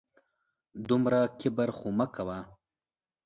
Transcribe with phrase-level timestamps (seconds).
[0.89, 2.39] دومره کبر خو مه کوه